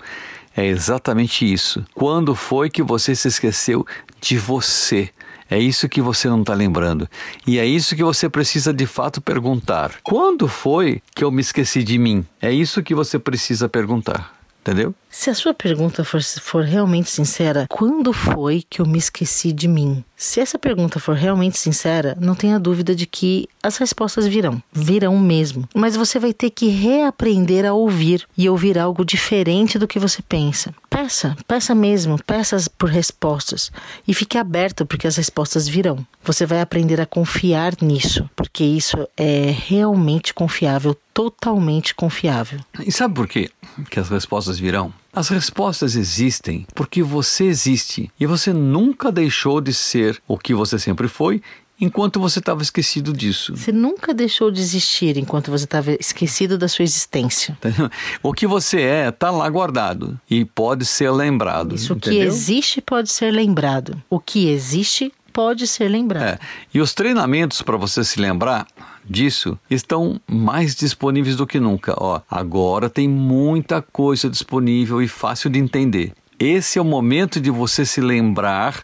é 0.56 0.64
exatamente 0.64 1.52
isso. 1.52 1.84
Quando 1.92 2.32
foi 2.32 2.70
que 2.70 2.80
você 2.80 3.12
se 3.16 3.26
esqueceu 3.26 3.84
de 4.20 4.38
você? 4.38 5.10
É 5.50 5.58
isso 5.58 5.88
que 5.88 6.00
você 6.00 6.28
não 6.28 6.42
está 6.42 6.54
lembrando. 6.54 7.08
E 7.44 7.58
é 7.58 7.66
isso 7.66 7.96
que 7.96 8.04
você 8.04 8.28
precisa 8.28 8.72
de 8.72 8.86
fato 8.86 9.20
perguntar. 9.20 9.94
Quando 10.04 10.46
foi 10.46 11.02
que 11.12 11.24
eu 11.24 11.32
me 11.32 11.40
esqueci 11.40 11.82
de 11.82 11.98
mim? 11.98 12.24
É 12.40 12.52
isso 12.52 12.84
que 12.84 12.94
você 12.94 13.18
precisa 13.18 13.68
perguntar. 13.68 14.32
Entendeu? 14.60 14.94
Se 15.10 15.30
a 15.30 15.34
sua 15.34 15.54
pergunta 15.54 16.04
for, 16.04 16.22
for 16.22 16.64
realmente 16.64 17.10
sincera, 17.10 17.66
quando 17.68 18.12
foi 18.12 18.62
que 18.68 18.80
eu 18.80 18.86
me 18.86 18.98
esqueci 18.98 19.52
de 19.52 19.66
mim? 19.66 20.04
Se 20.16 20.40
essa 20.40 20.58
pergunta 20.58 20.98
for 20.98 21.14
realmente 21.14 21.56
sincera, 21.56 22.16
não 22.20 22.34
tenha 22.34 22.58
dúvida 22.58 22.94
de 22.94 23.06
que 23.06 23.48
as 23.62 23.76
respostas 23.78 24.26
virão. 24.26 24.62
Virão 24.72 25.18
mesmo. 25.18 25.68
Mas 25.74 25.96
você 25.96 26.18
vai 26.18 26.32
ter 26.32 26.50
que 26.50 26.68
reaprender 26.68 27.64
a 27.64 27.72
ouvir 27.72 28.26
e 28.36 28.48
ouvir 28.48 28.78
algo 28.78 29.04
diferente 29.04 29.78
do 29.78 29.86
que 29.86 29.98
você 29.98 30.20
pensa. 30.20 30.74
Peça, 30.90 31.36
peça 31.46 31.74
mesmo, 31.74 32.22
peça 32.24 32.56
por 32.76 32.88
respostas. 32.88 33.70
E 34.06 34.12
fique 34.12 34.36
aberto 34.36 34.84
porque 34.84 35.06
as 35.06 35.16
respostas 35.16 35.68
virão. 35.68 36.04
Você 36.24 36.44
vai 36.44 36.60
aprender 36.60 37.00
a 37.00 37.06
confiar 37.06 37.74
nisso, 37.80 38.28
porque 38.34 38.64
isso 38.64 39.08
é 39.16 39.54
realmente 39.66 40.34
confiável, 40.34 40.96
totalmente 41.14 41.94
confiável. 41.94 42.60
E 42.84 42.90
sabe 42.90 43.14
por 43.14 43.28
quê 43.28 43.50
que 43.90 44.00
as 44.00 44.08
respostas 44.08 44.58
virão? 44.58 44.92
As 45.18 45.30
respostas 45.30 45.96
existem 45.96 46.64
porque 46.76 47.02
você 47.02 47.46
existe 47.46 48.08
e 48.20 48.24
você 48.24 48.52
nunca 48.52 49.10
deixou 49.10 49.60
de 49.60 49.74
ser 49.74 50.22
o 50.28 50.38
que 50.38 50.54
você 50.54 50.78
sempre 50.78 51.08
foi 51.08 51.42
enquanto 51.80 52.20
você 52.20 52.38
estava 52.38 52.62
esquecido 52.62 53.12
disso. 53.12 53.56
Você 53.56 53.72
nunca 53.72 54.14
deixou 54.14 54.48
de 54.48 54.60
existir 54.60 55.16
enquanto 55.16 55.50
você 55.50 55.64
estava 55.64 55.90
esquecido 55.90 56.56
da 56.56 56.68
sua 56.68 56.84
existência. 56.84 57.58
O 58.22 58.32
que 58.32 58.46
você 58.46 58.80
é 58.80 59.08
está 59.08 59.32
lá 59.32 59.48
guardado 59.48 60.16
e 60.30 60.44
pode 60.44 60.86
ser 60.86 61.10
lembrado. 61.10 61.74
Isso 61.74 61.94
entendeu? 61.94 62.20
que 62.20 62.24
existe 62.24 62.80
pode 62.80 63.10
ser 63.10 63.32
lembrado. 63.32 64.00
O 64.08 64.20
que 64.20 64.48
existe 64.48 65.12
pode 65.32 65.66
ser 65.66 65.88
lembrado. 65.88 66.22
É. 66.22 66.38
E 66.72 66.80
os 66.80 66.94
treinamentos 66.94 67.60
para 67.60 67.76
você 67.76 68.04
se 68.04 68.20
lembrar 68.20 68.68
disso 69.08 69.58
estão 69.70 70.20
mais 70.26 70.74
disponíveis 70.74 71.36
do 71.36 71.46
que 71.46 71.58
nunca. 71.58 71.94
Ó, 71.96 72.20
agora 72.30 72.90
tem 72.90 73.08
muita 73.08 73.80
coisa 73.80 74.28
disponível 74.28 75.02
e 75.02 75.08
fácil 75.08 75.50
de 75.50 75.58
entender. 75.58 76.12
Esse 76.38 76.78
é 76.78 76.82
o 76.82 76.84
momento 76.84 77.40
de 77.40 77.50
você 77.50 77.84
se 77.84 78.00
lembrar 78.00 78.82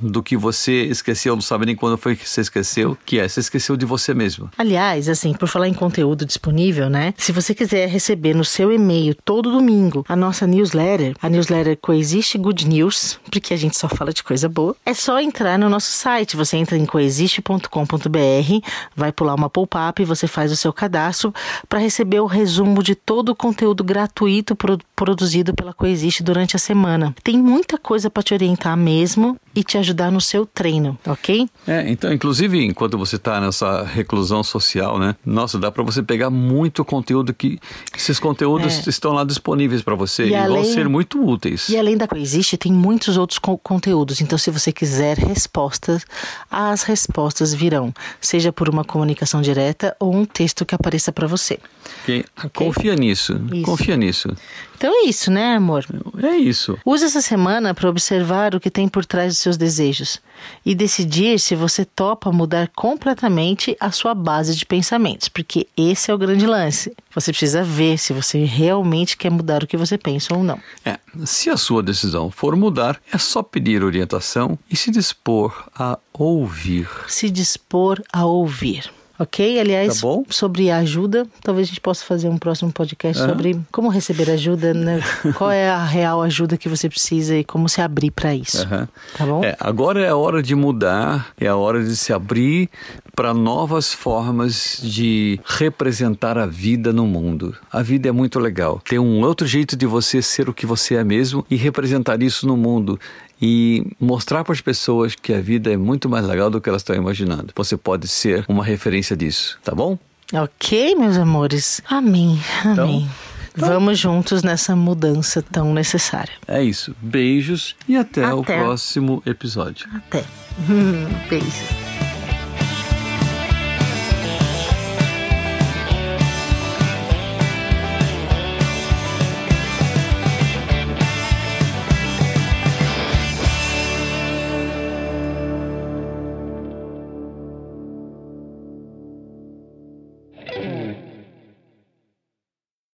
do 0.00 0.22
que 0.22 0.36
você 0.36 0.84
esqueceu, 0.84 1.34
não 1.34 1.42
sabe 1.42 1.66
nem 1.66 1.76
quando 1.76 1.96
foi 1.96 2.16
que 2.16 2.28
você 2.28 2.40
esqueceu, 2.40 2.96
que 3.04 3.18
é, 3.18 3.28
você 3.28 3.40
esqueceu 3.40 3.76
de 3.76 3.84
você 3.84 4.14
mesmo. 4.14 4.50
Aliás, 4.56 5.08
assim, 5.08 5.32
por 5.32 5.48
falar 5.48 5.68
em 5.68 5.74
conteúdo 5.74 6.24
disponível, 6.24 6.88
né? 6.88 7.14
Se 7.16 7.32
você 7.32 7.54
quiser 7.54 7.88
receber 7.88 8.34
no 8.34 8.44
seu 8.44 8.72
e-mail 8.72 9.14
todo 9.24 9.50
domingo 9.50 10.04
a 10.08 10.16
nossa 10.16 10.46
newsletter, 10.46 11.14
a 11.20 11.28
newsletter 11.28 11.76
Coexiste 11.76 12.38
Good 12.38 12.68
News, 12.68 13.18
porque 13.30 13.54
a 13.54 13.56
gente 13.56 13.78
só 13.78 13.88
fala 13.88 14.12
de 14.12 14.22
coisa 14.22 14.48
boa, 14.48 14.76
é 14.84 14.94
só 14.94 15.20
entrar 15.20 15.58
no 15.58 15.68
nosso 15.68 15.92
site. 15.92 16.36
Você 16.36 16.56
entra 16.56 16.76
em 16.76 16.86
coexiste.com.br, 16.86 18.66
vai 18.96 19.12
pular 19.12 19.34
uma 19.34 19.50
pop-up 19.50 20.00
e 20.00 20.04
você 20.04 20.26
faz 20.26 20.52
o 20.52 20.56
seu 20.56 20.72
cadastro 20.72 21.32
para 21.68 21.78
receber 21.78 22.20
o 22.20 22.26
resumo 22.26 22.82
de 22.82 22.94
todo 22.94 23.30
o 23.30 23.36
conteúdo 23.36 23.84
gratuito 23.84 24.54
pro 24.56 24.78
produzido 24.94 25.54
pela 25.54 25.72
Coexiste 25.72 26.22
durante 26.22 26.54
a 26.54 26.58
semana. 26.58 27.14
Tem 27.24 27.38
muita 27.38 27.78
coisa 27.78 28.10
para 28.10 28.22
te 28.22 28.34
orientar 28.34 28.76
mesmo 28.76 29.38
e 29.54 29.64
te 29.64 29.76
ajudar 29.78 30.10
no 30.10 30.20
seu 30.20 30.46
treino, 30.46 30.98
ok? 31.06 31.48
É, 31.66 31.90
então, 31.90 32.12
inclusive, 32.12 32.64
enquanto 32.64 32.96
você 32.96 33.16
está 33.16 33.40
nessa 33.40 33.82
reclusão 33.82 34.42
social, 34.44 34.98
né? 34.98 35.16
Nossa, 35.24 35.58
dá 35.58 35.70
para 35.70 35.82
você 35.82 36.02
pegar 36.02 36.30
muito 36.30 36.84
conteúdo 36.84 37.34
que 37.34 37.58
esses 37.96 38.20
conteúdos 38.20 38.86
é. 38.86 38.90
estão 38.90 39.12
lá 39.12 39.24
disponíveis 39.24 39.82
para 39.82 39.94
você 39.94 40.26
e, 40.26 40.30
e 40.30 40.34
além, 40.34 40.62
vão 40.62 40.72
ser 40.72 40.88
muito 40.88 41.24
úteis. 41.24 41.68
E 41.68 41.76
além 41.76 41.96
da 41.96 42.06
Coexiste, 42.06 42.56
tem 42.56 42.72
muitos 42.72 43.16
outros 43.16 43.38
co 43.38 43.58
conteúdos. 43.58 44.20
Então, 44.20 44.38
se 44.38 44.50
você 44.50 44.72
quiser 44.72 45.18
respostas, 45.18 46.04
as 46.50 46.82
respostas 46.82 47.52
virão, 47.52 47.92
seja 48.20 48.52
por 48.52 48.68
uma 48.68 48.84
comunicação 48.84 49.42
direta 49.42 49.96
ou 49.98 50.14
um 50.14 50.24
texto 50.24 50.64
que 50.64 50.74
apareça 50.74 51.12
para 51.12 51.26
você. 51.26 51.58
Okay. 52.02 52.24
Okay? 52.44 52.66
Confia 52.66 52.94
nisso. 52.94 53.40
Isso. 53.52 53.62
Confia 53.62 53.96
nisso. 53.96 54.28
Então 54.76 55.04
é 55.04 55.08
isso, 55.08 55.30
né, 55.30 55.56
amor? 55.56 55.84
É 56.22 56.36
isso. 56.38 56.78
Use 56.86 57.04
essa 57.04 57.20
semana 57.20 57.74
para 57.74 57.90
observar 57.90 58.54
o 58.54 58.60
que 58.60 58.70
tem 58.70 58.88
por 58.88 59.04
trás 59.04 59.39
seus 59.40 59.56
desejos 59.56 60.20
e 60.64 60.74
decidir 60.74 61.38
se 61.38 61.54
você 61.54 61.84
topa 61.84 62.32
mudar 62.32 62.70
completamente 62.74 63.76
a 63.80 63.90
sua 63.90 64.14
base 64.14 64.54
de 64.54 64.64
pensamentos, 64.64 65.28
porque 65.28 65.66
esse 65.76 66.10
é 66.10 66.14
o 66.14 66.18
grande 66.18 66.46
lance. 66.46 66.94
Você 67.14 67.32
precisa 67.32 67.62
ver 67.62 67.98
se 67.98 68.12
você 68.12 68.44
realmente 68.44 69.16
quer 69.16 69.30
mudar 69.30 69.62
o 69.62 69.66
que 69.66 69.76
você 69.76 69.98
pensa 69.98 70.34
ou 70.34 70.42
não. 70.42 70.60
É, 70.84 70.98
se 71.24 71.50
a 71.50 71.56
sua 71.56 71.82
decisão 71.82 72.30
for 72.30 72.56
mudar, 72.56 73.00
é 73.12 73.18
só 73.18 73.42
pedir 73.42 73.82
orientação 73.82 74.58
e 74.70 74.76
se 74.76 74.90
dispor 74.90 75.68
a 75.74 75.98
ouvir. 76.12 76.88
Se 77.08 77.30
dispor 77.30 78.02
a 78.12 78.24
ouvir. 78.24 78.90
Ok? 79.20 79.60
Aliás, 79.60 80.00
tá 80.00 80.08
sobre 80.30 80.70
ajuda, 80.70 81.26
talvez 81.42 81.66
a 81.66 81.68
gente 81.68 81.80
possa 81.82 82.02
fazer 82.06 82.26
um 82.26 82.38
próximo 82.38 82.72
podcast 82.72 83.22
sobre 83.22 83.60
como 83.70 83.90
receber 83.90 84.30
ajuda, 84.30 84.72
né? 84.72 84.98
Qual 85.36 85.50
é 85.50 85.68
a 85.68 85.84
real 85.84 86.22
ajuda 86.22 86.56
que 86.56 86.70
você 86.70 86.88
precisa 86.88 87.36
e 87.36 87.44
como 87.44 87.68
se 87.68 87.82
abrir 87.82 88.10
para 88.10 88.34
isso. 88.34 88.66
Uhum. 88.66 88.88
Tá 89.18 89.26
bom? 89.26 89.44
É, 89.44 89.54
agora 89.60 90.00
é 90.00 90.08
a 90.08 90.16
hora 90.16 90.42
de 90.42 90.54
mudar, 90.54 91.32
é 91.38 91.46
a 91.46 91.54
hora 91.54 91.84
de 91.84 91.94
se 91.96 92.14
abrir 92.14 92.70
para 93.14 93.34
novas 93.34 93.92
formas 93.92 94.80
de 94.82 95.38
representar 95.44 96.38
a 96.38 96.46
vida 96.46 96.90
no 96.90 97.06
mundo. 97.06 97.54
A 97.70 97.82
vida 97.82 98.08
é 98.08 98.12
muito 98.12 98.38
legal. 98.38 98.80
Tem 98.88 98.98
um 98.98 99.20
outro 99.20 99.46
jeito 99.46 99.76
de 99.76 99.84
você 99.84 100.22
ser 100.22 100.48
o 100.48 100.54
que 100.54 100.64
você 100.64 100.94
é 100.94 101.04
mesmo 101.04 101.44
e 101.50 101.56
representar 101.56 102.22
isso 102.22 102.46
no 102.46 102.56
mundo 102.56 102.98
e 103.40 103.86
mostrar 103.98 104.44
para 104.44 104.52
as 104.52 104.60
pessoas 104.60 105.14
que 105.14 105.32
a 105.32 105.40
vida 105.40 105.72
é 105.72 105.76
muito 105.76 106.08
mais 106.08 106.26
legal 106.26 106.50
do 106.50 106.60
que 106.60 106.68
elas 106.68 106.82
estão 106.82 106.94
imaginando. 106.94 107.52
Você 107.56 107.76
pode 107.76 108.06
ser 108.08 108.44
uma 108.48 108.64
referência 108.64 109.16
disso, 109.16 109.58
tá 109.64 109.74
bom? 109.74 109.98
Ok, 110.32 110.94
meus 110.94 111.16
amores. 111.16 111.82
Amém. 111.88 112.40
Amém. 112.64 113.08
Então, 113.52 113.68
Vamos 113.68 113.98
juntos 113.98 114.42
nessa 114.42 114.76
mudança 114.76 115.42
tão 115.42 115.74
necessária. 115.74 116.32
É 116.46 116.62
isso. 116.62 116.94
Beijos 117.00 117.74
e 117.88 117.96
até, 117.96 118.24
até. 118.24 118.34
o 118.34 118.44
próximo 118.44 119.22
episódio. 119.26 119.88
Até. 119.92 120.24
Beijos. 121.28 121.89